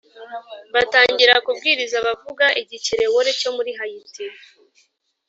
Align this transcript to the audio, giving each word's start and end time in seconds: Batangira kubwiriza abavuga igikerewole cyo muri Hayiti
Batangira 0.73 1.33
kubwiriza 1.45 1.95
abavuga 2.01 2.45
igikerewole 2.61 3.29
cyo 3.39 3.49
muri 3.57 3.71
Hayiti 3.79 4.25